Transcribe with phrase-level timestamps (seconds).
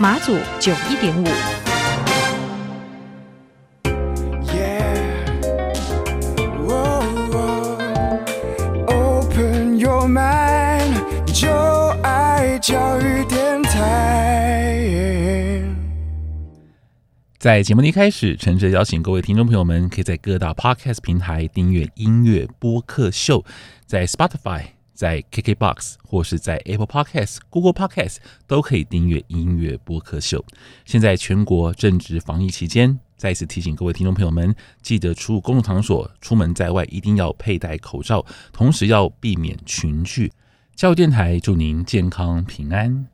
[0.00, 1.26] 马祖九一点五。
[8.86, 10.94] Open your mind，
[11.32, 11.50] 就
[12.02, 14.84] 爱教育电台。
[17.40, 23.44] 在节目的一开始，诚挚邀请各位听众朋友们，可以在各大 Podcast 平台订阅音乐播客秀，
[23.84, 24.77] 在 Spotify。
[24.98, 28.16] 在 KKBOX 或是在 Apple Podcast、Google Podcast
[28.48, 30.44] 都可以订阅音乐播客秀。
[30.84, 40.32] 现在全国正值防疫期间，再次提醒各位听众朋友们，记得出入公共场所、出门在外一定要佩戴口罩，同时要避免群聚。
[40.74, 43.06] 教育电台祝您健康平安。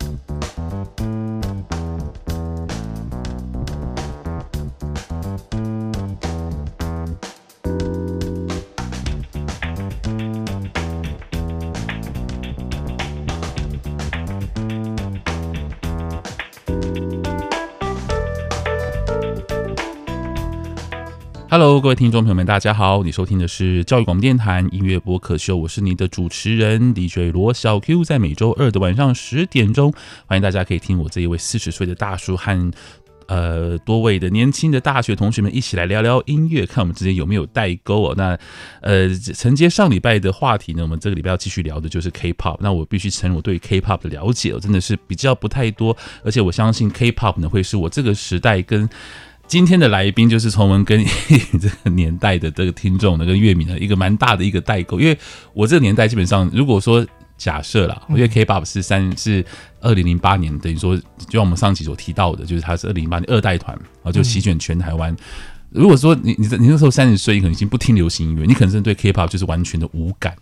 [21.56, 23.05] Hello，各位听众朋友们，大家好！
[23.05, 28.02] 你收听的是教育广播电台音乐播客秀，我是你的主持人 DJ 罗小 Q。
[28.02, 29.94] 在每周二的晚上十点钟，
[30.27, 32.72] 欢迎大家可以听我这一位四十岁的大叔和
[33.28, 38.14] 呃多位的年轻的大学同学们一起来聊聊音乐，看我们之间有没有代沟哦。
[38.16, 38.36] 那
[38.80, 42.56] 呃承接上礼拜的话题呢，我们这个礼拜要继续聊的就是 K-pop。
[42.58, 48.91] 那我必须承认，我对 K-pop 的了解哦，真的是比较不太多，而且我相信 K-pop 呢会是我这个时代跟。
[49.47, 51.05] 今天的来宾就是从我们跟
[51.61, 55.16] 这个年代的这个听众的跟乐迷的一个蛮大的一个代沟，因为
[55.53, 57.06] 我这个年代基本上，如果说
[57.37, 59.44] 假设啦，因为 K-pop 是三是
[59.81, 65.15] 二零零八年，等于说就像我们上期所提到的，就是他是二零零八年二代团，然后就席卷全台湾。
[65.71, 70.34] 如果说你你你那时候三十岁，你可能已经不听流行音乐，你可能是对 K-pop 就是完全的无感，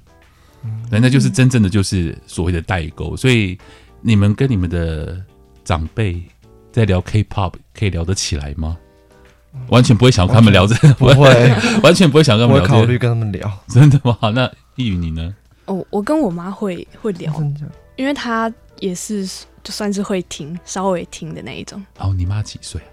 [0.90, 3.16] 那那就是真正的就是所谓的代沟。
[3.16, 3.58] 所以
[4.00, 5.22] 你们跟你们的
[5.64, 6.22] 长辈
[6.70, 8.76] 在聊 K-pop 可以聊得起来吗？
[9.68, 11.52] 完全不会想跟他们聊这个，不会，
[11.82, 14.16] 完全不会想跟他们聊，考虑跟他们聊，真的吗？
[14.34, 15.34] 那易宇你呢？
[15.66, 17.32] 哦，我跟我妈会会聊，
[17.96, 19.26] 因为她也是
[19.62, 21.82] 就算是会听，稍微听的那一种。
[21.98, 22.88] 哦，你妈几岁啊？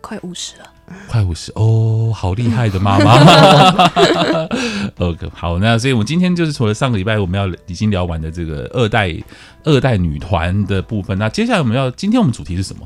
[0.00, 0.64] 快五十了，
[1.08, 3.14] 快五十哦，好厉害的妈妈。
[4.98, 9.12] OK，好，那所以我们今天就是除了上个礼拜我们要已经聊完的这个二代
[9.64, 12.84] 二代女团的部分，那接下来我们要今天我们主题是什么？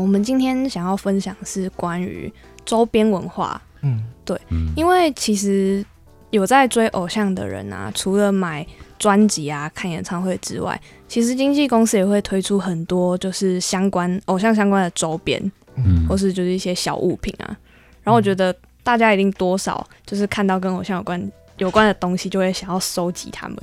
[0.00, 2.32] 我们今天想要分享是关于
[2.64, 5.84] 周边文化，嗯，对，嗯，因为其实
[6.30, 8.64] 有在追偶像的人啊，除了买
[8.96, 15.42] 专辑啊、看演唱会之外，其实经纪公司也会推出很多就是相关偶像相关的周边，
[15.74, 17.50] 嗯，或是就是一些小物品啊。
[18.04, 18.54] 然后我觉得
[18.84, 23.58] 大家一定多少就是看到跟偶像有关有关的东西，就会想要收集他们。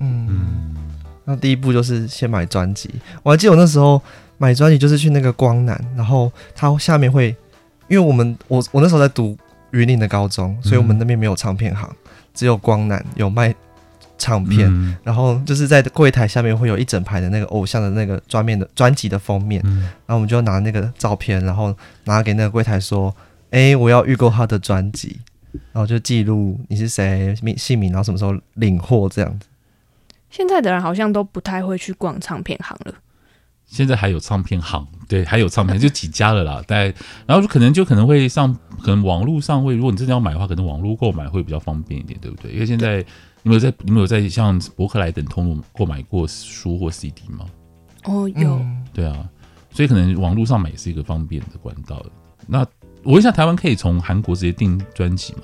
[0.00, 0.76] 嗯，
[1.24, 2.90] 那第一步就是先买专辑。
[3.22, 4.02] 我还记得我那时候。
[4.42, 7.28] 买专辑就是去那个光南，然后它下面会，
[7.86, 9.38] 因为我们我我那时候在读
[9.70, 11.88] 云林的高中，所以我们那边没有唱片行，
[12.34, 13.54] 只有光南有卖
[14.18, 21.72] 唱片，嗯、然后就是在柜台下面会有一整排的那个偶像的那个专面的专辑的封面，嗯、然后我们就拿那个照片，然后
[22.06, 23.14] 拿给那个柜台说，
[23.50, 25.20] 哎、欸，我要预购他的专辑，
[25.72, 29.46] 然后就记录你是谁名姓名，然后什么时候领货这样子。
[30.30, 32.94] 现在的人好像都不太会去逛唱片行了。
[33.72, 36.62] 现在还有唱片行，对，还有唱片就几家了啦。
[36.68, 36.92] 但
[37.26, 42.52] 然后可能就可能会上，可能网络上会，如果你真的要买的话，可能网络购买会比较方便一点，对不对？
[42.52, 42.98] 因为现在
[43.42, 47.46] 你们有在，你们有在像博客来等通路购买过书或 CD 吗？
[48.04, 48.60] 哦，有。
[48.92, 49.26] 对啊，
[49.70, 52.04] 所以可能网络上买也是一个方便的管道。
[52.46, 52.60] 那
[53.02, 55.42] 我问一下，台湾可以从韩国直接订专辑吗？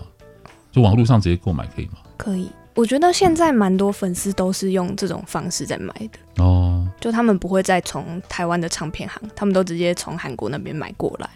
[0.71, 1.95] 就网络上直接购买可以吗？
[2.19, 2.51] 可以。
[2.79, 11.29] 我觉得现在蛮多粉丝都是用这种方式在买的哦，就他们不会再从台湾的唱片行，他们都直接从韩国那边买过来。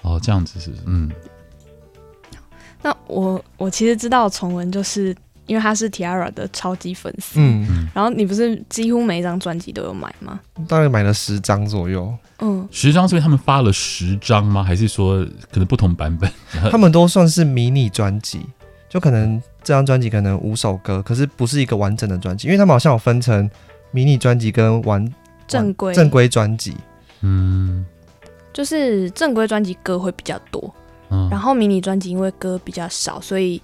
[0.00, 1.12] 哦，这样子是，嗯。
[2.80, 5.14] 那我我其实知道崇文，就是
[5.44, 10.40] 因为他是 T-ara 的超级粉丝，嗯，然后你不是几乎每一张专辑都有买吗？
[10.66, 14.62] 大概买了十张左右，嗯，十张，所以他们发了十张吗？
[14.62, 15.22] 还是说
[15.52, 16.32] 可能不同版本？
[16.70, 18.46] 他们都算是迷你专辑，
[18.96, 19.42] 就可能。
[19.62, 23.50] 这张专辑可能五首歌，可是不是一个完整的专辑，因为他们好像有分成
[23.90, 25.04] 迷你专辑跟完
[25.48, 26.76] 正规正规专辑。
[27.22, 27.84] 嗯，
[28.52, 30.72] 就是正规专辑歌会比较多，
[31.10, 33.60] 嗯，然后迷你专辑因为歌比较少，所以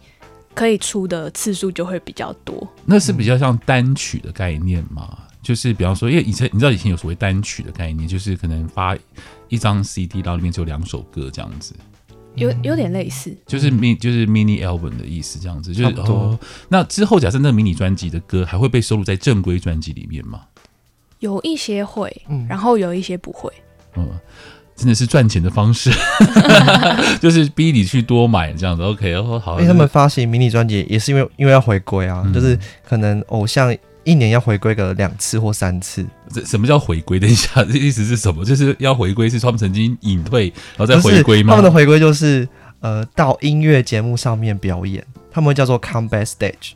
[0.57, 2.67] 可以出的次数就会比较多。
[2.85, 5.17] 那是比较像单曲的概念嘛？
[5.41, 8.97] 就是比方说，因为以前你知道以前有所谓单曲的概念，就是可能发
[9.49, 11.77] 一张 CD，然后里面只有两首歌这样子。
[12.35, 16.39] 有有点类似，就是 mini 就是 mini album 的意思，这样子，就是哦。
[16.69, 20.41] 那之后假设那个迷你专辑的歌还会被收录在正规专辑里面吗？
[21.21, 22.11] 有一些会，
[22.49, 23.53] 然后有一些不会。
[23.97, 24.09] 嗯，
[24.75, 25.91] 真的是赚钱的方式，
[27.21, 28.83] 就是逼你去多买这样子。
[28.83, 33.77] OK，哦好，因为他们发行迷你专辑也是因为因为要回归啊，嗯、就是可能偶像。
[34.05, 37.21] 一年要回归个两次或三次，这什么叫回归？
[37.21, 38.45] 等一下， 这意思是什么？
[38.45, 41.55] 就是要回归，是他们曾经隐退，然后再回归吗？
[41.55, 42.49] 他们的回归就是
[42.81, 46.73] 呃，到音乐节目上面表演，他们会叫做 comeback stage。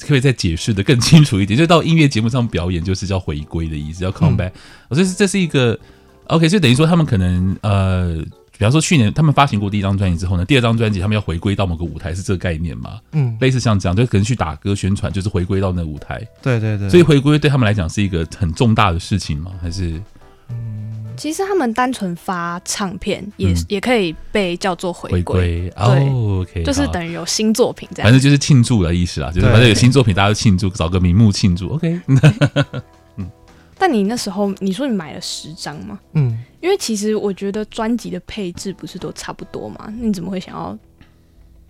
[0.00, 4.52] 可以再解释的更清楚一点，就到音乐节目上表演，就是叫回归的意思，叫 comeback。
[4.88, 5.78] 我这是这是一个
[6.26, 8.24] OK，所以等于说他们可能呃。
[8.62, 13.00] 比方说，去年他们发行过第一张专辑之后呢，第二张专辑他们要回归到某个舞台，是这个概念吗？
[13.10, 16.24] 嗯，类似像这样，就可能去打歌宣传，就是回归到那个舞台。
[16.40, 16.88] 对对对。
[16.88, 19.50] 所以回归对他们来讲是一个很重大的事情吗？
[19.60, 20.00] 还是？
[20.50, 25.22] 嗯，其实他们单纯发唱片也、嗯、也可以被叫做回归。
[25.22, 28.04] 回归哦，OK，就是等于有新作品这样。
[28.04, 31.70] 反正就是庆祝的意思啦，就是反正有新作品，大家都庆祝，找个名目庆祝。
[31.70, 32.00] OK。
[33.82, 35.98] 但你那时候你说你买了十张吗？
[36.12, 39.92] 嗯，因为其实我觉得专辑的配置不是都差不多吗？
[40.00, 40.78] 你怎么会想要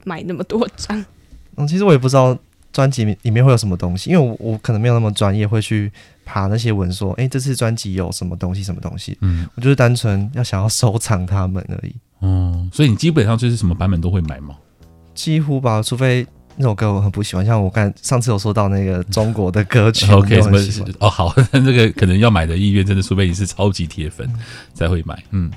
[0.04, 1.02] 买那么多张？
[1.56, 2.36] 嗯，其实我也不知道
[2.70, 5.90] 专辑里面会有什么东西，因为我我可能没有那么专业，会去
[6.26, 9.16] 爬那些文说，哎、欸，这次专辑有什么东西，什么东西。
[9.22, 11.94] 嗯，我就是单纯要想要收藏它们而已。
[12.20, 14.54] 嗯，所以你基本上就是什么版本都会买吗？
[15.14, 16.26] 几乎吧，除非。
[16.62, 20.48] 那首歌我很不喜欢，像我刚上次有说到那个中国的歌曲， OK，什
[20.80, 24.32] 么哦， 好， 那这个可能要买的意愿真的，除非你是超级铁粉
[24.72, 25.20] 才会买。
[25.32, 25.50] 嗯，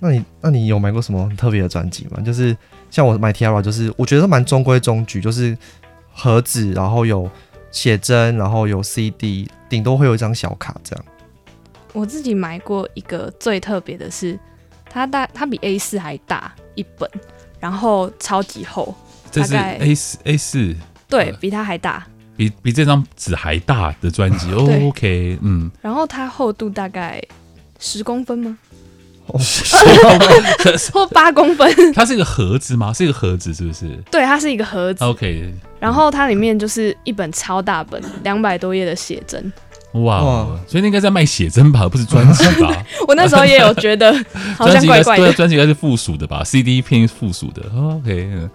[0.00, 2.20] 那你那你有买过什么很特别的专辑吗？
[2.20, 2.54] 就是
[2.90, 5.56] 像我买 T-ara，就是我觉得蛮中规中矩，就是
[6.12, 7.30] 盒子，然后有
[7.70, 11.04] 写真，然后有 CD，顶多会有一张小卡这样。
[11.94, 14.38] 我自己买过一个最特别的是，
[14.90, 17.10] 它大，它比 A 四还大一本。
[17.60, 18.94] 然后超级厚，
[19.30, 20.74] 这是 A 四 A 四，
[21.08, 24.50] 对，比它还大，比比这张纸还大的专辑。
[24.52, 25.70] 哦，OK，嗯。
[25.82, 27.22] 然后它厚度大概
[27.78, 28.56] 十公分吗？
[29.38, 31.92] 十公分或八公分？
[31.92, 32.92] 它是一个盒子吗？
[32.92, 33.96] 是一个盒子，是不是？
[34.10, 35.04] 对，它是一个盒子。
[35.04, 35.54] OK。
[35.78, 39.52] 然后它里面就是一本超大本，两百多页的写真。
[39.92, 42.84] 哇，哇，所以那应该在卖写真吧，不是专辑吧？
[43.08, 44.12] 我那时候也有觉得
[44.56, 45.32] 好像怪怪的。
[45.32, 47.62] 专辑应该是附属的吧？CD 偏附属的。
[47.76, 48.50] OK，嗯，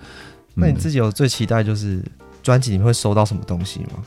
[0.54, 2.02] 那你自己有最期待就是
[2.42, 4.04] 专辑里面会收到什么东西吗？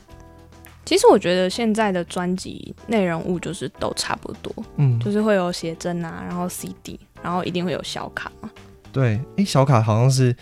[0.85, 8.49] 其实我觉得现在的专辑内容物就是都差不多，嗯，就是会有写真啊，然后 CD，然后一定会有小卡嘛。
[8.91, 10.35] 对，诶，小卡好像是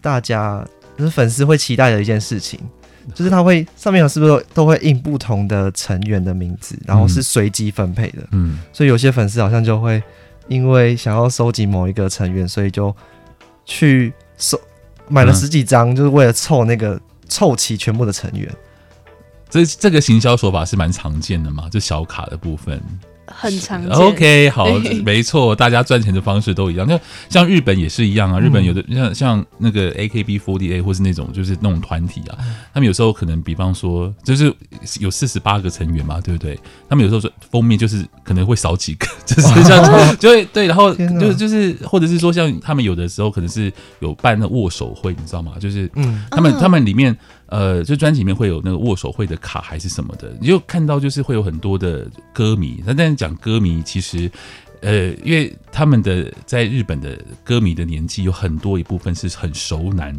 [0.00, 0.64] 大家
[0.96, 2.60] 就是粉丝会期待的一件事情。
[3.14, 8.26] 就是它会上面有是不是都会印不同的成员的名字，然后是随机分配的。
[8.32, 10.02] 嗯，所以有些粉丝好像就会
[10.48, 12.94] 因为想要收集某一个成员，所以就
[13.64, 14.60] 去收
[15.08, 18.48] 买了十几张，就是为了凑那个凑齐全部的成员。
[19.48, 22.80] 这这个行销手法是蛮常见的嘛，就小卡的部分。
[23.32, 23.90] 很常见。
[23.90, 24.66] OK，好，
[25.04, 26.86] 没错，大家赚钱的方式都一样。
[26.86, 32.36] 那像日本也是一样啊，日本有的像像那个 AKB48 或是那种就是那种团体啊，
[32.74, 34.52] 他们有时候可能比方说就是
[35.00, 36.58] 有四十八个成员嘛，对不对？
[36.88, 39.82] 他们有时候说封面就是可能会少几个， 就是像
[40.18, 45.52] 就会对，然后就就是或者是说像他们有的时候可能是有办那握手会，你知道吗？
[45.60, 47.16] 就是嗯，他们他们里面。
[47.50, 52.80] 呃，就专辑里面会有那个握手会的卡还是什么的，你就看到就是会有很多的歌迷。
[52.86, 54.30] 那但讲歌迷，其实，
[54.82, 60.16] 呃，因为他们的在日本的歌迷的年纪有很多一部分是很熟男，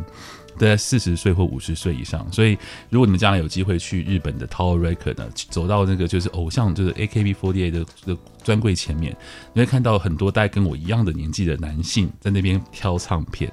[0.57, 2.29] 都在四十岁或五十岁以上。
[2.33, 2.57] 所以
[2.89, 9.15] 如果你们将来有机会去日本的 Tower Record 呢，走到那个就是偶像就是 AKB48 的的专柜前面，
[9.53, 13.49] 你会看到很多大概跟我一样的年纪的男性在那边挑唱片。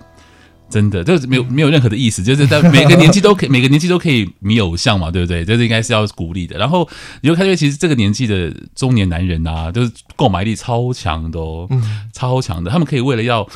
[0.70, 5.44] 真的，这是没有没有任何的意思，就是在 每个年纪都可以，每个年纪都可以迷偶像嘛，对不对？
[5.44, 6.58] 这是应该是要鼓励的。
[6.58, 6.86] 然后
[7.22, 11.66] 你就看，因为其实这个年纪的中年男人啊，就是购买力超强的哦，
[12.12, 12.70] 超强的。
[12.70, 13.48] 他们可以为了要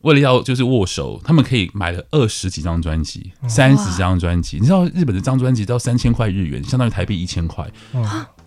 [0.00, 4.58] 为了要就是握手，他们可以买了二十几张专辑，三十张专辑。
[4.58, 7.70] 你知道日本的张专辑都要三千块日元，相当于台币一千块，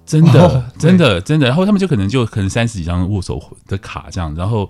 [0.06, 1.48] 真的，真的，真的。
[1.48, 4.68] 然后他们就可能就可能三十几张握手的卡这样，然后。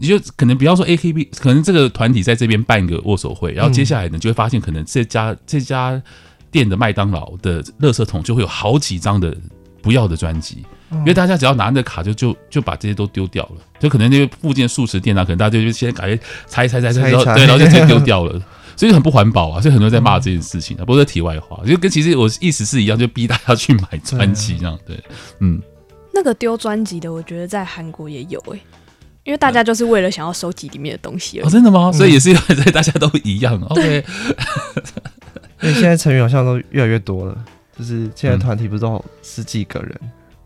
[0.00, 6.02] 你就可能比方说 AKB，可能这个团体在这边办一个握手会，然后接下来呢，就会发现可能这家这家
[6.50, 9.36] 店的麦当劳的垃圾桶就会有好几张的
[9.82, 18.42] 不要的专辑，因为大家只要拿那个卡就就就把这些都丢掉了，就可能那个附近素食店啊，可能大家就先感觉拆拆拆拆，然后对， 然后就直接丢掉了，
[18.76, 20.84] 所以很不环保啊，所以很多人在骂这件事情啊。
[20.86, 24.98] 不过题外话，就跟其实我意思是一样，就逼大家去买专辑这样，对，
[25.40, 25.60] 嗯。
[26.12, 28.60] 那个丢专辑的，我觉得在韩国也有诶、欸，
[29.30, 31.46] 因为大家就是为了想要收集里面的东西而已。
[31.46, 31.92] 哦，真的吗？
[31.92, 33.56] 所以也是因为大家都一样。
[33.70, 34.04] OK。
[35.62, 37.44] 因为现在成员好像都越来越多了，
[37.78, 40.00] 就是现在团体不是都十几个人。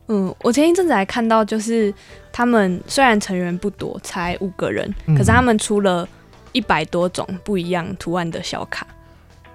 [0.08, 1.94] 嗯，我前一阵子还看到，就是
[2.30, 6.06] 他们虽然成员不多，才五个人，可是他们出了
[6.52, 8.86] 一百多种不一样图案的小卡，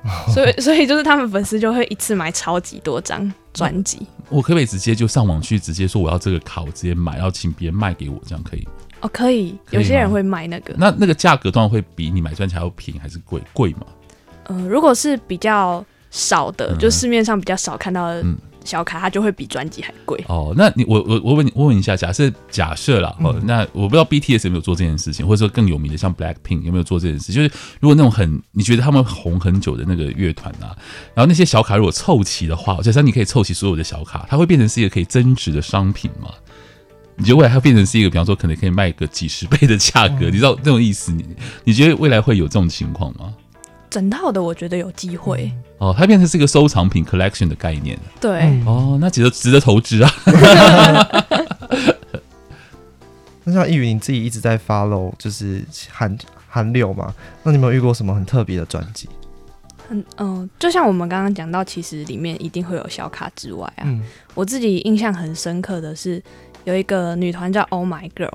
[0.03, 3.99] 嗯、 所以所以就是他们粉丝就会一次买超级多张专辑。
[4.29, 8.65] 我可不可以直接就上网去直接说我要这个卡，我直接买，然后请别人卖给我，这样可以？
[9.01, 10.73] 哦，可以，有些人会买那个。
[10.77, 13.41] 那那个价格当然会比你买专辑还要便宜，还是贵？
[13.53, 13.85] 贵吗？
[14.45, 18.23] 呃，如果是比较少的，就市面上比较少看到的
[18.65, 20.21] 小卡，它就会比专辑还贵。
[20.27, 27.31] 哦，那你我我我问你，我问一下，假设假设啦，哦，那我不知道 BTS 有没有做这件事情，或者说更有名的像 Blackpink 有没有做这件事？
[27.31, 30.75] 就是如果那种很你觉得他们红很久的那个乐团啊，
[31.13, 36.29] 然后那些小卡如果凑齐的话，假设你可以凑齐所有的小卡，它会变成是一个可以增值的商品吗？
[37.19, 41.11] 你觉得未来它变成是一个，比方说可能可以卖个几十倍的价格，你知道这种意思？
[41.11, 41.23] 你
[41.65, 43.33] 你觉得未来会有这种情况吗？
[43.89, 47.99] 整套的我觉得有机会哦，它变成是一个收藏品 collection 的概念。
[48.21, 50.11] 对，哦，那值得值得投资啊。
[53.43, 57.13] 那像易云，你自己一直在 follow 就是韩韩流嘛？
[57.43, 59.09] 那你有没有遇过什么很特别的专辑？
[59.89, 64.03] 嗯嗯、呃，就像我们刚刚讲到，其实里面一定会有小卡之外啊，嗯、
[64.35, 66.21] 我自己印象很深刻的是
[66.63, 68.33] 有一个女团叫 Oh My Girl，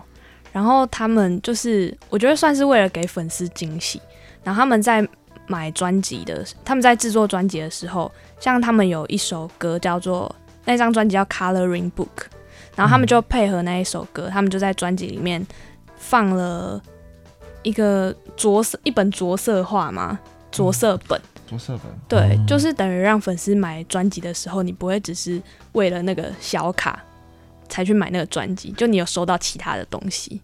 [0.52, 4.00] 然后他们就是我觉得算是为了给粉丝惊喜，
[4.43, 5.07] 然后他们在。
[5.47, 12.07] 买专辑的，他们在制作专辑的时候，像他们有一首歌叫做那张专辑叫《Coloring Book》，
[12.75, 15.47] 然后他们就配合那一首歌，他们就在专辑里面
[15.99, 16.81] 放了
[17.62, 20.19] 一个着色一本着色画嘛，
[20.50, 25.38] 着色本，着色本，对，就是等于让粉丝买专辑的时候，你不会只是
[25.73, 27.04] 为了那个小卡
[27.75, 30.40] 才去买那个专辑，就你有收到其他的东西。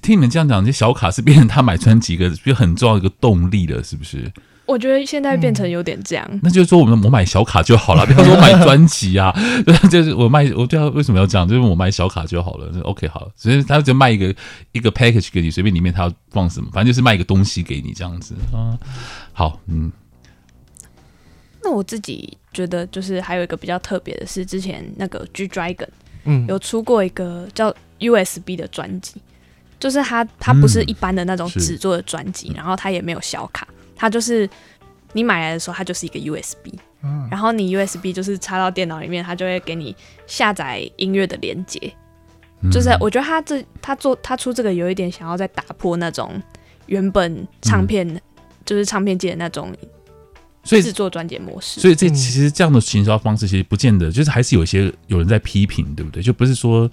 [0.00, 4.32] 听你们这样讲，这小卡是变成他买专辑一个就很重要一个动力了，是不是？
[4.64, 6.26] 我觉得现在变成有点这样。
[6.32, 9.30] 嗯、那就是说，我们我买小卡就好了， 比方说我买专辑啊，
[9.92, 11.46] 就是我卖，我对他为什么要这样？
[11.46, 13.30] 就是我买小卡就好了，OK 好了。
[13.36, 14.34] 所以他就卖一个
[14.72, 18.78] 一个 package 给你，随便里面他要放什么，反正就是卖一个东西给你这样子啊。
[19.34, 19.92] 好，嗯。
[21.62, 25.88] 那我自己觉得，就是还有一个比较特别的是，之前那个 G Dragon，
[26.24, 29.20] 嗯，有出过一个叫 USB 的专辑。
[29.78, 34.46] 就是它，它不是一般的那种纸做的专辑，嗯、然后它也没有小卡，它就是
[35.14, 39.96] 你买来的时候，它就是一个 USB，、嗯、然后你 USB 就是插到电脑里面，它就会给你
[40.26, 41.80] 下载音乐的连接。
[42.60, 46.30] 嗯、就是我觉得他这他做他出这个有一点想要再打破那种
[46.84, 48.20] 原本唱片、嗯、
[48.66, 49.74] 就是唱片界的那种，
[50.62, 51.80] 所以制作专辑模式。
[51.80, 56.22] 所以这其实这样的行销方式其实不见得，就是还是有一些有人在批评，对不对？
[56.22, 56.90] 就不是说。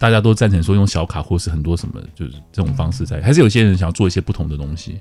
[0.00, 4.98] 大家都赞成说用小卡或是很多什么，就是这种方式在，还是有些人想要做一些不同的东西。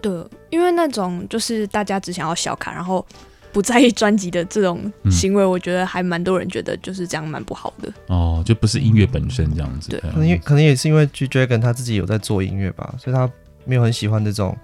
[0.00, 0.10] 对，
[0.48, 3.06] 因为那种就是大家只想要小卡，然后
[3.52, 7.92] 不在意专辑的这种行为，我觉得还蛮多人觉得就是这样蛮不好的。
[8.06, 9.90] 哦，就不是音乐本身这样子。
[9.90, 13.30] 对，可能可能也是因为 G Dragon 他自己有在做音乐吧，所以他
[13.66, 14.56] 没有很喜欢这种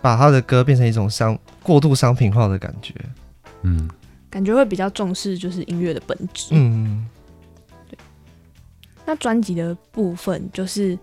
[0.00, 2.94] 把他的歌变成一种商过度商品化的感觉。
[3.62, 3.88] 嗯，
[4.30, 6.48] 感觉会比较重视就是音乐的本质。
[6.52, 7.06] 嗯。
[7.88, 7.98] 对
[9.04, 10.98] 那专辑的部分，就是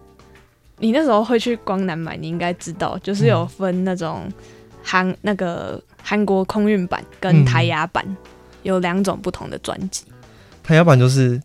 [0.77, 4.31] 你那时候会去光南买，你应该知道，就是有分那种
[4.83, 8.17] 韩、嗯、那个韩国空运版跟台亚版，嗯、
[8.63, 10.05] 有两种不同的专辑。
[10.63, 11.41] 台亚版就是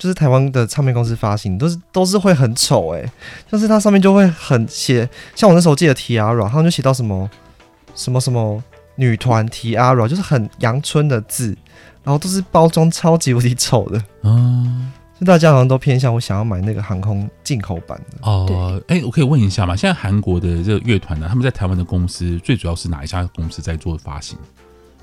[0.00, 3.12] 就是台湾的唱片公司发行，都是都是会很丑哎，
[3.52, 7.30] 就是它上面就会很写，像我那时候记得 T-ara，他们就写到什么
[7.94, 8.64] 什么什么
[8.96, 11.56] 女团 T-ara，就是很阳春的字，
[12.02, 14.90] 然后都是包装超级无敌丑的，嗯。
[15.26, 18.46] 大家好像都偏向我想要买那个航空进口版的哦。
[18.88, 19.76] 哎、呃欸，我可以问一下吗？
[19.76, 24.38] 现在韩国的这个乐团呢，他们在台湾的公司最主要是哪一家公司在做发行？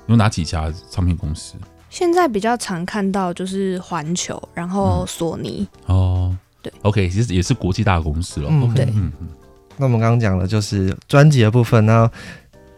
[0.08, 1.54] 有哪几家唱片公司？
[1.90, 5.96] 现在比较常看到就是环球，然后索尼、嗯。
[5.96, 8.48] 哦，对，OK，其实也是国际大公司了。
[8.50, 9.28] 嗯，对，嗯嗯。
[9.76, 12.10] 那我们刚刚讲的就是专辑的部分，那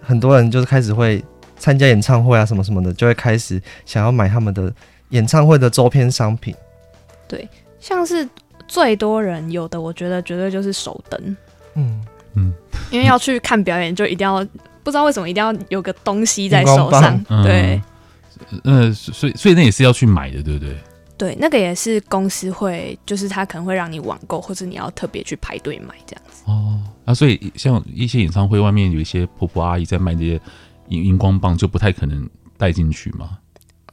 [0.00, 1.24] 很多人就是开始会
[1.56, 4.72] 参加演唱会啊，什么什么的，就会开始想要买他们的
[5.08, 6.54] 演唱会的周边商品。
[7.26, 7.48] 对，
[7.80, 8.28] 像是
[8.68, 11.36] 最多人有的，我觉得绝对就是手灯。
[11.74, 12.00] 嗯
[12.34, 12.52] 嗯，
[12.90, 14.46] 因为要去看表演，就一定要
[14.82, 17.18] 不知道为什么一定要有个东西在手上。
[17.42, 17.80] 对，
[18.64, 20.76] 嗯，所以所以那也是要去买的，对不对？
[21.16, 26.42] 对，那个也是公司会，就是他可能会让你网购，或者你要特别去排队买这样子。
[26.46, 30.40] 哦，啊，所以像一些演唱会外面有一些婆婆阿姨在卖这些
[30.88, 33.38] 荧荧光棒，就不太可能带进去嘛。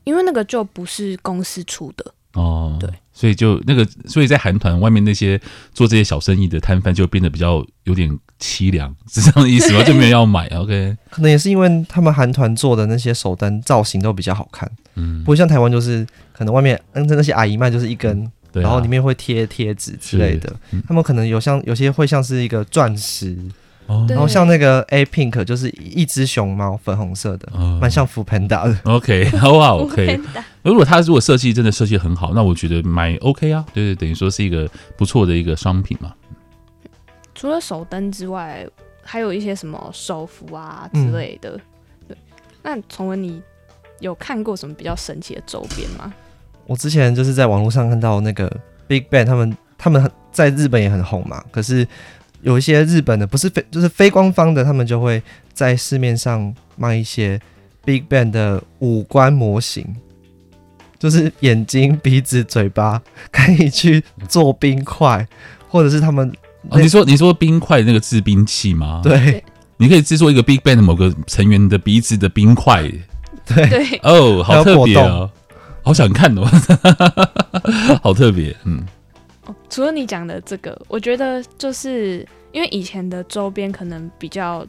[0.06, 2.14] 因为那个就不是公司出的。
[2.38, 5.40] 哦，对，所以就那个，所以在韩团外面那些
[5.74, 8.08] 做这些小生意的摊贩就变得比较有点
[8.40, 9.84] 凄凉，是这样的意思吗？
[9.84, 10.96] 就没有要买， OK？
[11.10, 23.36] 可能也是因为他们韩团做的那些手灯造型都比较好看，嗯，不会像台湾就是可能外面嗯那些阿姨卖就是一根，对啊，然后里面会贴贴纸之类的，嗯，他们可能有像有些会像是一个钻石。
[23.88, 28.78] 哦，然后像那个 A Pink 就是一只熊猫，粉红色的，蛮、哦、像 Foodpanda 的。
[28.84, 30.20] OK，好啊，OK。
[30.62, 36.14] 如果他如果设计真的设计很好，那我觉得买 OK 啊，对对，等于说是一个不错的一个商品嘛。
[37.34, 38.68] 除了手灯之外，
[39.02, 41.52] 还有一些什么手幅啊之类的。
[41.52, 41.62] 嗯、
[42.10, 42.18] 对，
[42.64, 43.42] 那崇文你
[44.02, 46.14] 有看过什么比较神奇的周边吗？
[46.66, 48.54] 我之前就是在网络上看到那个
[48.86, 51.88] Big Bang，他们他们在日本也很红嘛，可是。
[52.42, 55.22] 有一些日本的不是非就是非官方的，他们就会
[55.54, 57.40] 在市面上卖一些
[57.84, 59.86] Big Bang 的五官模型，
[61.00, 63.02] 就是眼睛、鼻子、嘴巴，
[63.32, 65.28] 可以去做冰块，
[65.68, 66.32] 或者是他们、
[66.70, 69.02] 哦、你说你说冰块那个制冰器吗？
[69.04, 69.44] 对，
[69.78, 72.84] 你可以制作一个 Big Bang 的某个成员的鼻子的冰块，
[73.46, 73.68] 对。
[73.68, 74.00] 对。
[74.04, 75.30] 哦，好特别哦，
[75.84, 76.46] 好想看哦，
[78.04, 78.86] 好特别，嗯。
[79.70, 84.66] 除了你讲的这个，我觉得就是因为以前的周边可能比较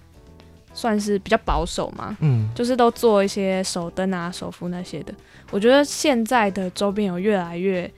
[0.73, 5.15] 算是比较保守嘛，嗯，就是都做一些手灯啊、手幅那些的。
[5.51, 7.91] 我觉得现在的周边有越来越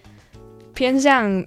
[0.73, 1.45] 偏向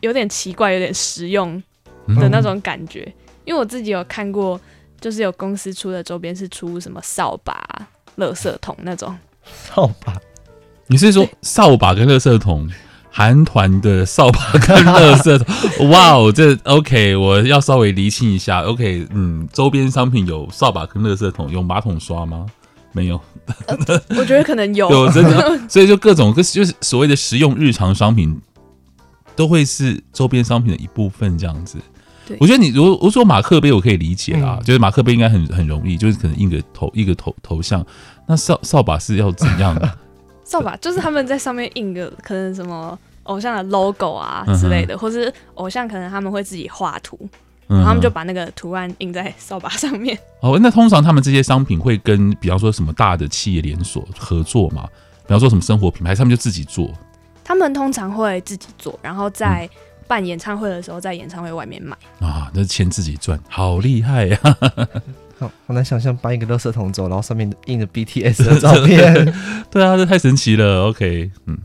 [0.00, 1.62] 有点奇怪、有点实用
[2.08, 3.00] 的那种感觉。
[3.00, 4.60] 嗯、因为我自己有看过，
[5.00, 7.54] 就是有公司出的周边是出什么扫把、
[8.16, 9.16] 垃圾桶那种。
[9.44, 10.16] 扫把？
[10.88, 12.68] 你是说扫把跟垃圾桶？
[13.16, 18.60] 韩团的扫把跟乐色桶，哇哦，这 OK，我要稍微厘清一下。
[18.60, 22.44] OK，嗯，周边商品有扫把跟乐色桶，有马桶刷吗？
[22.92, 23.18] 没有。
[23.68, 23.76] 呃、
[24.10, 28.38] 我觉得可能有， 有真的， 所以就各种就是所谓的实用日常商品，
[29.34, 31.78] 都会是周边商品的一部分这样子。
[32.38, 37.82] 我觉得你如果我说马克杯，我可以理解啦，嗯、就是马克杯应该很很容易，就是可能印个头一个头头像。
[38.26, 39.90] 那扫扫把是要怎样的？
[40.44, 47.18] 扫把就是他们在上面印个可能什么偶像的 logo 啊之类的，嗯、或是偶像可能他们会自己画图，
[47.68, 50.18] 嗯、然后他们就把那个图案印在扫把上面。
[50.40, 54.88] 哦，那通常他们这些商品会跟比方说什么大的企业连锁合作吗？
[55.26, 56.90] 比方说什么生活品牌，他们就自己做？
[57.44, 59.68] 他们通常会自己做，然后在
[60.08, 61.96] 办演唱会的时候在演唱会外面卖。
[62.20, 64.56] 啊，那是钱自己赚，好厉害呀、啊！
[65.38, 69.34] 好，好难想象搬一个垃圾桶走，然后上面印着 BTS 的 照片。
[69.70, 70.86] 对啊，这太神奇了。
[70.86, 71.58] OK，嗯，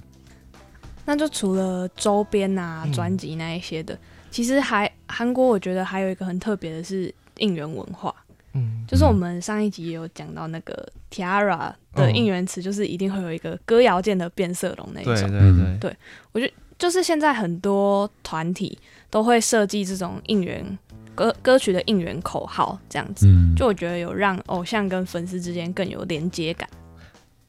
[1.12, 4.00] 那就除了周边啊、专辑那一些的，嗯、
[4.32, 8.15] 其实还韩国，我觉得还有一个很特别的是应援文化。
[8.54, 15.13] 嗯，就是我们上一集也有讲到那个 Tiara 的应援词，就是一定会有一个歌谣界的变色龙那一种。
[15.13, 15.97] 对对对，对
[16.32, 20.65] 我觉得就是现在很多团体都会设计这种应援。
[21.13, 26.67] 歌歌曲的应援口号这样子，嗯、就我觉得有让偶像跟粉丝之间更有连接感。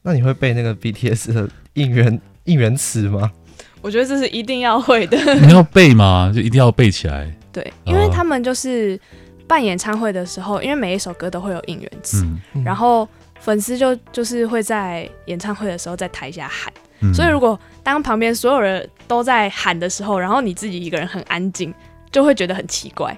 [0.01, 3.31] 那你会背那个 BTS 的应援应援词吗？
[3.83, 5.17] 我觉得这是一定要会的。
[5.35, 6.31] 你要背吗？
[6.33, 7.29] 就一定要背起来。
[7.51, 8.99] 对，因为他们就是
[9.45, 13.07] 办演唱会的时候，因为每一首歌都会有应援词，嗯、然后
[13.41, 16.73] 粉丝就就是会在演唱会的时候在台下喊。
[17.01, 21.71] 嗯、所以如果当旁边所有人都在喊的时候，然后你自己一个人很安静，
[22.09, 23.15] 就会觉得很奇怪。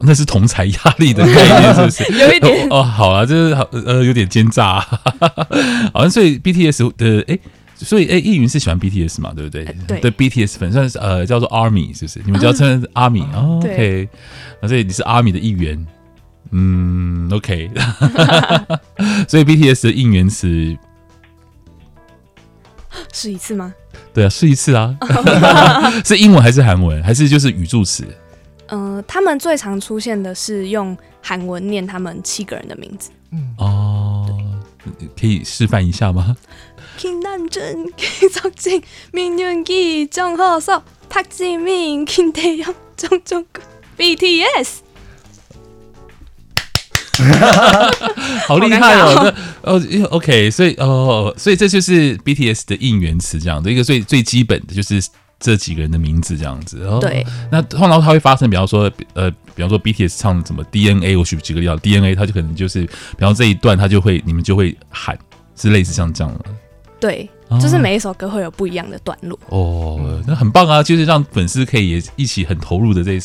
[0.00, 2.04] 那是同才压力的概念，是不是？
[2.18, 4.80] 有一点哦，好啊，就是好呃，有点奸诈，
[5.92, 7.40] 好像所以 BTS 的哎、欸，
[7.78, 9.64] 所以哎，易云是喜欢 BTS 嘛，对不对？
[9.86, 12.20] 对，对 BTS 粉算是呃叫做 Army，是不是？
[12.24, 14.08] 你们叫称 Army 哦，OK，
[14.60, 15.86] 那所以你是 Army 的一员，
[16.50, 17.70] 嗯，OK，
[19.28, 20.76] 所以 BTS 的应援词
[23.12, 23.72] 试一次吗？
[24.12, 24.96] 对啊，试一次啊，
[26.04, 28.04] 是英文还是韩文，还是就是语助词？
[28.70, 33.10] 嗯、呃，他们最常出现的是用韩文念他们七个人的名字。
[33.30, 34.26] 嗯哦，
[35.18, 36.36] 可以示范一下吗？
[36.98, 38.82] 金南真、金卓敬、
[39.12, 43.62] 明元基、张赫硕、朴智敏、金泰阳、张忠国、
[43.96, 44.78] BTS。
[48.48, 49.32] 好厉害哦！
[49.62, 49.80] 哦
[50.10, 55.00] ，OK，所以哦，所以这就是 BTS 的应援词，这样的一个最最基本的就是。
[55.40, 65.16] 这几个人的名字这样子，哦对，那通常它会发生，比方说，呃，比方说 BTS 唱什么 DNA，我举举个例子，DNA，它就可能就是，比方这一段，它就会你们就会喊，
[65.54, 66.44] 是类似像这样的。
[67.00, 67.28] 对，
[67.60, 69.38] 就是每一首歌会有不一样的段落。
[69.50, 70.82] 哦，那很棒啊！
[70.82, 73.18] 就是让粉丝可以也一起很投入的在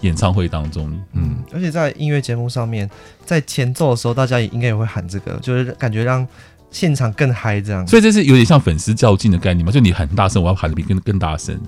[0.00, 0.90] 演唱会当中。
[1.12, 2.88] 嗯，而且在音乐节目上面，
[3.24, 6.26] 在前奏的时候，大家也应该也会喊这个，就是感觉让
[6.70, 7.86] 现场更嗨这样。
[7.86, 9.70] 所以这是有点像粉丝较劲的概念嘛？
[9.70, 11.60] 就你喊大声，我要喊的比更更大声。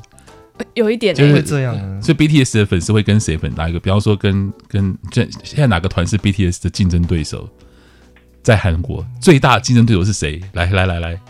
[0.74, 3.80] 有一点就是会这样，所以 BTS 的粉丝会跟谁粉哪一个？
[3.80, 7.48] 比方说跟跟这现在哪个团是 BTS 的竞争对手？
[8.42, 10.40] 在韩国最大竞争对手是谁？
[10.52, 11.20] 来来来来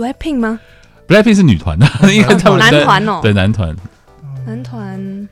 [0.00, 0.58] ，Blackpink 吗
[1.06, 3.74] ？Blackpink 是女团的，因为他们男团哦，对男团，
[4.46, 5.28] 男团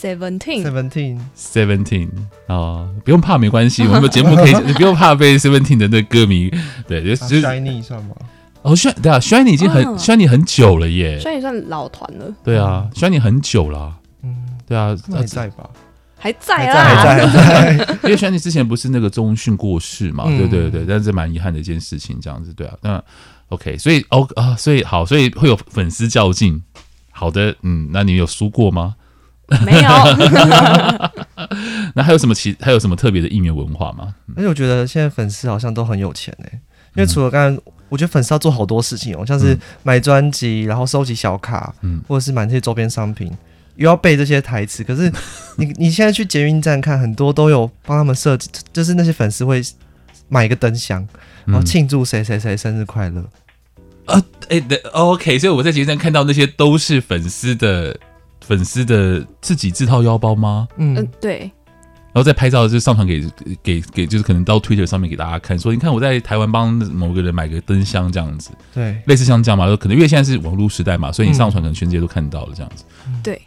[0.00, 2.08] Seventeen，Seventeen，Seventeen
[2.46, 6.50] 啊，不用怕，没关系，我们的节目可以，你不用怕被 Seventeen 的那歌迷，
[6.88, 8.14] 对，就是 Shiny 算吗？
[8.62, 14.34] 哦，Shiny 对啊，Shiny 已经很 Shiny 很久了耶，Shiny 算老团了，对啊，Shiny 很久了，嗯，
[14.66, 15.68] 对啊，还在吧？
[16.20, 17.72] 还在啊，还在，
[18.04, 23.02] 因为 Shiny 之前不是那个中讯过世嘛，对对对，但是蛮遗憾的一件事情，这样子，对啊，那
[23.48, 26.62] OK，所以哦啊，所以好，所以会有粉丝较劲，
[27.10, 28.94] 好的，嗯，那你有输过吗？
[29.66, 29.90] 没有，
[31.96, 34.14] 那还有什么其还有什么特别的应援文化吗？
[34.36, 36.60] 而且我觉得现在粉丝好像都很有钱哎，
[36.94, 37.62] 因为除了刚刚。
[37.90, 43.28] 我觉得粉丝要做好多事情哦，像是买专辑，然后收集小卡，嗯，或者是买这些周边商品，
[43.76, 44.82] 又要背这些台词。
[44.84, 45.10] 可是
[45.56, 49.62] 你你现在去捷运站看，很多都有帮他们设计，就是那些粉丝会
[50.28, 51.06] 买一个灯箱，
[51.44, 53.20] 然后庆祝谁谁谁生日快乐。
[54.06, 57.96] 啊、嗯，哎、呃，对，OK，所以我在捷运站看到那些都是粉丝的
[58.40, 60.68] 粉丝的自己自掏腰包吗？
[60.76, 61.50] 嗯，对。
[62.12, 63.24] 然后再拍照就上传给
[63.62, 72.82] 给给，就是可能到 Twitter 上面给大家看，说你看我在台湾帮某个人买个灯箱这样子，对，类似像这样嘛，可能因为现在是网络时代嘛，所以你上传可能全世界都看到了这样子。
[73.22, 73.40] 对，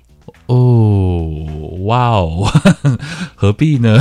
[0.47, 2.47] 哦，哇哦，
[3.35, 3.97] 何必呢？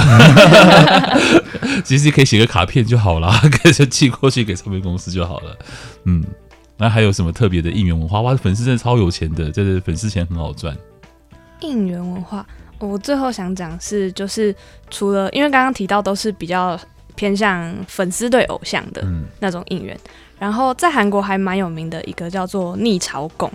[1.85, 3.31] 其实可以写个卡片就好了，
[3.63, 5.57] 可以寄过去给唱片公司就好了。
[6.05, 6.25] 嗯，
[6.77, 8.21] 那还有什么特别的应援文化？
[8.21, 10.77] 哇，粉丝真的超有钱的，这个粉丝钱很好赚。
[11.61, 12.47] 应援文化。
[12.79, 14.55] 我最后想讲是，就是
[14.91, 16.79] 除了因为刚刚提到都是比较
[17.15, 19.07] 偏向粉丝对偶像的
[19.39, 23.49] 那种应援，嗯、然后在韩国还蛮有名的一个叫做逆朝贡，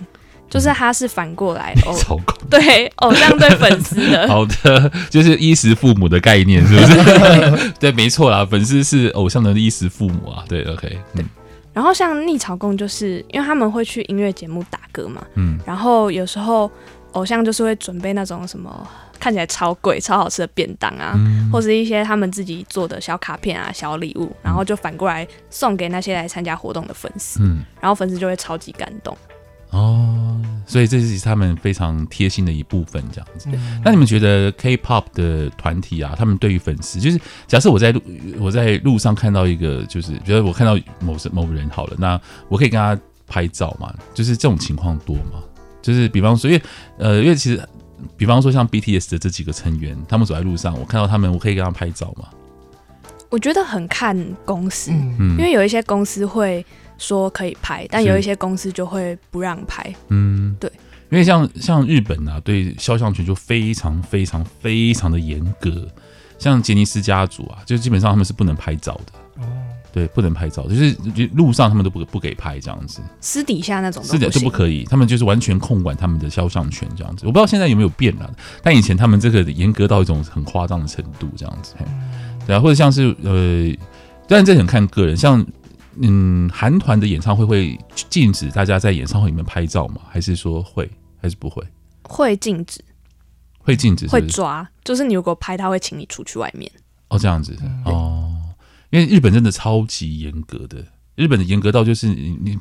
[0.48, 4.26] 就是他是反过来偶朝贡对偶像对粉丝的。
[4.28, 7.72] 好的，就是衣食父母的概念，是不是？
[7.80, 10.44] 对，没错啦，粉丝是偶像的衣食父母啊。
[10.48, 11.22] 对，OK，对。
[11.22, 11.28] 嗯、
[11.72, 16.70] 然后像逆朝贡，就是因为他们会去音乐节目打歌嘛，嗯，然后有时候
[17.12, 18.88] 偶像就是会准备那种什么。
[19.20, 29.18] 看起来超贵、超好吃的便当啊，嗯、或是一些他们自己做的小卡片啊、小礼物，然后就反过来送给那些来参加活动的粉丝，嗯，然后粉丝就会超级感动。
[29.70, 30.27] 哦，
[30.68, 33.48] 所以这是他们非常贴心的一部分，这样子。
[33.52, 38.02] 嗯、那你们觉得 K-pop 的团体啊，他们对于粉丝，就是假设我在路
[38.38, 43.92] 我在路上看到一个，就是觉得我看到某某人好了，那我可以跟他拍照嘛？
[44.14, 45.42] 就是这种情况多吗？
[45.82, 46.62] 就是比方说，因为
[46.98, 47.60] 呃，因为其实。
[48.16, 52.28] 比方说像 BTS 的这几个成员，他们走在路上，我看到他们，我可以跟他拍照吗？
[53.28, 56.64] 我觉得很看公司，嗯，因为有一些公司会
[56.98, 59.94] 说可以拍，但有一些公司就会不让拍。
[60.08, 60.70] 嗯，对，
[61.10, 65.88] 因为像像日本啊，对肖像权就非常非常非常的严格，
[66.38, 69.12] 像杰尼斯家族啊，就基本上他们是不能拍照的。
[69.90, 70.94] 对，不能拍照，就是
[71.32, 73.00] 路上他们都不不给拍这样子。
[73.22, 77.24] 私底下那种私底下就不可以，他们就是完全控管他们的肖像权这样子。
[77.24, 78.30] 我不知道现在有没有变了，
[78.62, 81.74] 但以前他们这个严格到一种很夸张的程度这样子。
[82.46, 83.74] 对啊，或者像是呃，
[84.28, 85.44] 当然这很看个人，像
[86.00, 90.02] 嗯，韩团的演唱会会禁止大家在演唱会里面拍照吗？
[90.08, 90.88] 还是说会，
[91.20, 91.62] 还是不会？
[92.02, 92.82] 会禁止，
[93.58, 96.70] 会禁止是是，会抓，就是你如果拍，他会请你出去外面。
[97.08, 98.34] 哦，这样子哦。
[98.90, 100.82] 因为日本真的超级严格的，
[101.14, 102.58] 日本的严格到就是你你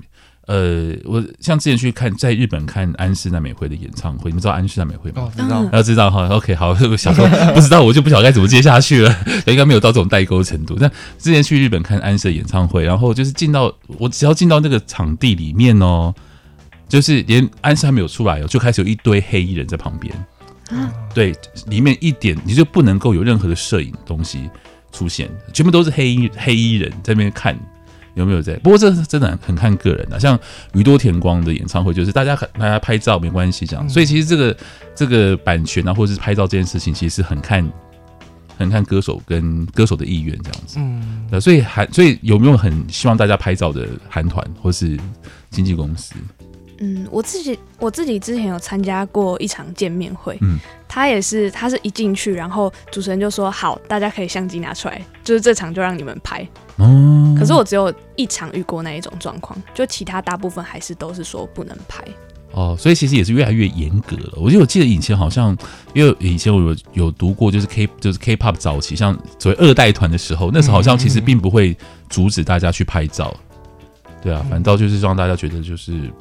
[0.48, 5.24] 呃，我像之前去看在日本看安室奈美惠的演唱会，你们知道安室奈美惠吗？
[5.24, 6.28] 哦，知道，要知道哈。
[6.30, 10.78] OK，好，我想说不知道，我就不晓得该怎么接下去了，应该没有到这种代沟程度。
[10.80, 16.14] 但之前去日本看安室的演唱会，然后就是进到我只要进到那个场地里面哦，
[16.88, 20.14] 就是连安室还没有出来哦，就开始有一堆黑衣人在旁边。
[20.72, 21.36] 嗯，对，
[21.68, 24.50] 里面一点你就不能够有任何的摄影东西。
[24.90, 27.56] 出现，全部都是黑衣黑衣人在那边看
[28.18, 28.56] 有没有在。
[28.58, 30.38] 不过这真的很看个人的，像
[30.74, 33.88] 宇多田光的演唱会，就是大家很大家拍照没关系这样。
[33.88, 34.58] 所以其实这个
[34.96, 37.66] 这个版权啊，或者是拍照这件事情，其实很看
[38.58, 40.78] 很看歌手跟歌手的意愿这样子。
[40.80, 45.00] 嗯，所以韩所以有没有很希望大家拍照的韩团或是
[45.52, 46.16] 经纪公司？
[46.80, 56.48] 嗯，我自己我自己之前有参加过一场见面会，嗯，他也是，他是一进去，然后主持人就说好，大家可以相机拿出来，就是这场就让你们拍。
[56.78, 62.04] 哦，可是我只有一场遇过那一种状况，就其他大部分还是都是说不能拍。
[62.54, 64.34] 哦，所以其实也是越来越严格了。
[64.36, 65.56] 我觉得我记得以前好像，
[65.94, 71.78] 因为以前我有有读过，就是 K 就是 K-pop 早期，像所谓二代团的时候，那时候好像其实并不会
[72.10, 73.36] 阻止大家去拍照。
[74.22, 76.12] 对啊，反倒就是让大家觉得就是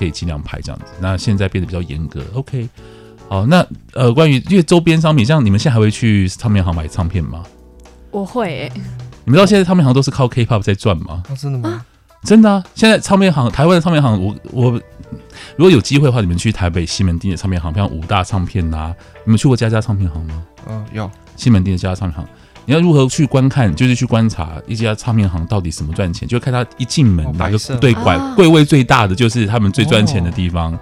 [0.00, 0.86] 可以尽量拍这样子。
[0.98, 2.24] 那现在变得比较严格。
[2.32, 2.66] OK，
[3.28, 7.44] 好，那呃，关于因为周边商品，像你们现在还会去唱片行买唱片吗？
[8.10, 8.72] 我会、欸。
[9.24, 11.22] 你们知道现在唱片行都是靠 K-pop 在赚吗？
[11.28, 11.84] 哦，真的吗？
[12.24, 12.64] 真的啊！
[12.74, 14.72] 现在唱片行，台湾的唱片行，我我
[15.56, 20.42] 如果有机会的话，你们去台北西门町的唱片行，像五大唱片呐、啊，你们去过家家唱片行吗？
[20.68, 21.10] 嗯，有。
[21.36, 22.28] 西门町的家家唱片行，
[22.66, 23.74] 你要如何去观看？
[23.74, 30.72] 就是去观察一家唱片行到底什么赚钱，就看他一进门、哦、哪个对柜柜位最大的，就是他们最赚钱的地方。
[30.72, 30.78] 哦、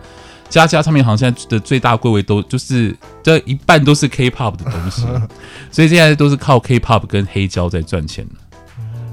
[0.49, 5.03] 家家唱片行现在的最大柜位都就是这一半都是 K-pop 的东西，
[5.71, 8.27] 所以现在都是靠 K-pop 跟黑胶在赚钱。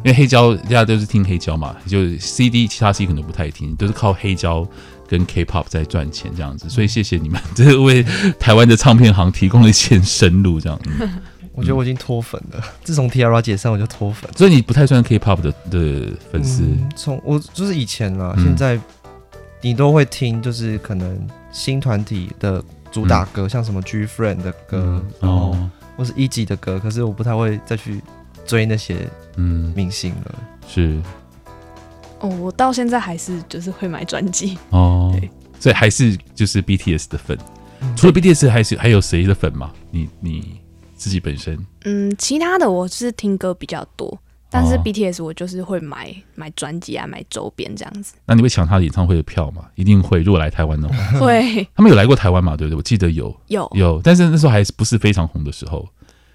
[0.03, 4.63] 因为黑胶大家都是听黑胶嘛，就是 CD 其他 CD 可能不太听，都是靠黑胶
[5.07, 6.69] 跟 K-pop 在赚钱这样子。
[6.69, 8.05] 所以谢谢你们，这为
[8.39, 10.61] 台湾的唱片行提供了一线生路。
[10.61, 11.09] 这样，嗯、
[11.55, 12.63] 我觉得我已经脱粉了。
[12.83, 14.29] 自从 T-ARA 解散，我就脱粉。
[14.35, 16.63] 所以你不太算 K-pop 的的粉丝？
[16.95, 18.79] 从、嗯、我就是以前啦，现在
[19.61, 25.57] 你都会听，就是可能新团体的主打歌，嗯、像什么 GFRIEND 的歌，嗯、然后
[25.97, 28.01] 或是一级的歌，可是我不太会再去。
[28.47, 30.35] 追那些嗯明星了，
[30.67, 31.01] 是
[32.19, 35.27] 哦，我到现在还是就是会买专辑哦，对，
[35.59, 37.35] 所以还是就是 BTS 的粉。
[37.81, 39.71] 嗯、除了 BTS，还是还有谁的粉吗？
[39.89, 40.61] 你你
[40.95, 41.57] 自己本身？
[41.83, 44.17] 嗯，其他的我是听歌比较多，
[44.49, 48.13] 但是 BTS 我就是会买、哦、买专辑啊，买周边这样子。
[48.25, 49.65] 那你会抢他的演唱会的票吗？
[49.75, 50.21] 一定会。
[50.21, 51.67] 如果来台湾的话， 会。
[51.75, 52.55] 他们有来过台湾嘛？
[52.55, 52.77] 对不对？
[52.77, 55.87] 我记得有有有，但是那时候还是不是非常红的时候。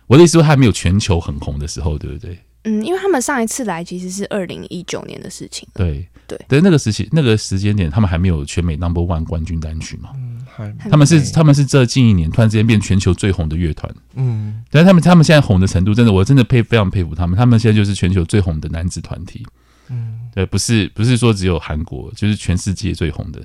[0.07, 2.39] 我的意思说，还没有全球很红的时候，对不对？
[2.65, 5.67] 嗯，因为他们上一次来其实是二零一九年的事情。
[5.73, 10.11] 对对，对，那个时期那个时间点，他们还没有全美 Number One 冠军单曲嘛。
[10.17, 10.30] 嗯，
[10.61, 13.93] 还他们是他们是这近一年突然之间变全球最红的乐团。
[14.15, 17.37] 嗯，但是他们他们现在红的程度，真的我真的佩非常佩服他们。
[17.37, 19.47] 他们现在就是全球最红的男子团体。
[19.89, 23.41] 嗯，对，不是不是说只有韩国，就是全世界最红的，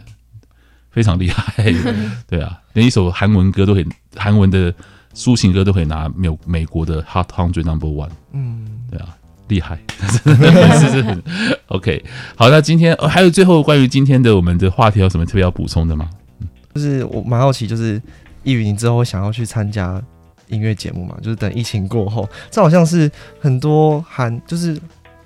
[0.91, 1.73] 非常厉害。
[2.27, 4.73] 对啊，连一首韩文歌都可以，韩文的。
[5.17, 9.15] 抒情歌都可以拿美美国的 Hot Hundred Number One，嗯，对啊，
[9.47, 11.23] 厉害， 是是是
[11.67, 12.03] ，OK，
[12.35, 16.09] 好，那今天、哦、还有最后关于今天的我们的话题有什么特别要补充的吗？
[16.75, 17.99] 就是我蛮好奇，就是
[18.43, 19.99] 易宇，你之后想要去参加
[20.49, 21.17] 音乐节目嘛？
[21.21, 23.09] 就是等疫情过后，这好像是
[23.39, 24.77] 很多韩就是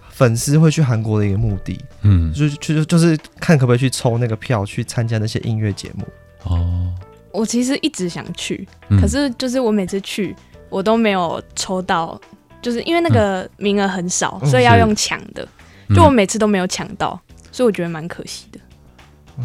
[0.09, 6.05] 粉丝会去韩国的一个目的，嗯，就就就是看可不可以去抽那个票去参加那些音乐节目
[6.43, 6.93] 哦。
[7.31, 10.35] 我其实一直想去，嗯、可是就是我每次去，
[10.69, 12.19] 我都没有抽到，
[12.61, 15.47] 就是因为那个名额很少，嗯、所以要用抢的。
[15.87, 17.19] 嗯、就我每次都没有抢到，
[17.51, 18.59] 所以我觉得蛮可惜的。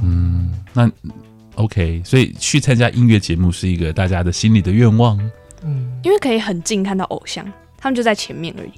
[0.03, 0.90] 嗯，那
[1.57, 5.19] OK，所以去参加音乐节目是一个大家的心里的愿望。
[5.62, 7.45] 嗯，因为可以很近看到偶像，
[7.79, 8.73] 他们就在前面而已。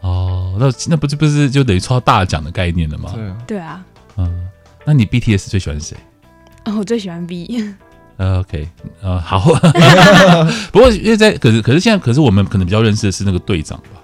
[0.00, 3.12] 哦，那那不是不是就等于抽到大奖的概念了吗？
[3.14, 3.84] 对啊，对啊。
[4.16, 4.48] 嗯，
[4.84, 5.96] 那你 BTS 最喜欢谁？
[6.64, 7.74] 哦，我最喜欢 V。
[8.18, 8.68] 呃，OK，
[9.00, 9.40] 呃，好。
[10.70, 14.01] 不过因为在可是可是现在可是我们可能比较认识的是那个队长吧，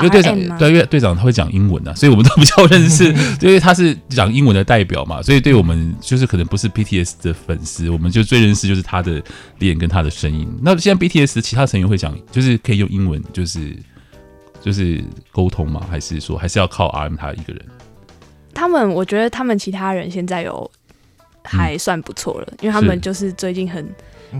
[0.00, 3.04] 因为队长对，因为队长他会讲英文啊，所以我们都比较认识，
[3.40, 9.22] 因为他是讲英文的代表嘛，所以对我们就是可能不是 BTS 的粉丝，我们就最认识就是他的
[9.58, 10.48] 脸跟他的声音。
[10.60, 13.76] 那现在 BTS 的其他成员会讲，就是可以用英文，就是
[14.60, 15.86] 就是沟通吗？
[15.90, 17.64] 还是说还是要靠 RM 他一个人？
[18.52, 20.70] 他们我觉得他们其他人现在有。
[21.46, 23.86] 还算不错了，因为他们就是最近很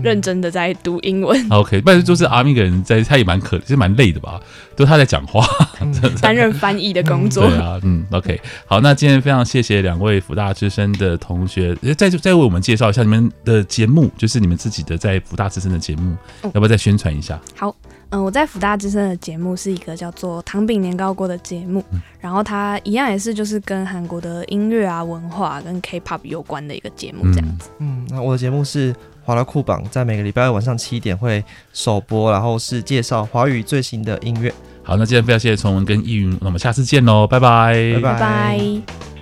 [0.01, 1.39] 认真的在读英文。
[1.49, 4.39] 嗯、OK，不然就是阿咪一个人在，他也蛮可，其实蛮累的吧？
[4.75, 5.45] 都他在讲话，
[6.21, 7.47] 担任翻译的工作。
[7.47, 17.39] 对啊，嗯，OK，好，那今天非常谢谢两位福大之声的同学，再再为我们介绍一下你们的节目，就是你们自己的在福大之声的节目，嗯、要不要再宣传一下？
[17.55, 17.75] 好。
[18.11, 27.67] 嗯，我在福大之声的节目是一个叫做《糖饼年糕锅》的节目，嗯、然后它一样也是就是跟韩国的音乐啊、文化跟 K-pop 有关的一个节目，这样子。
[27.79, 28.95] 嗯，那我的节目是
[29.25, 34.53] 华拉酷榜，在每个礼拜二晚上七点会首播，然后是介绍华语最新的音乐。
[34.83, 38.13] 好，那今天非常谢谢崇文跟易云，那我们下次见喽，拜拜，拜拜。
[38.13, 39.14] 拜拜。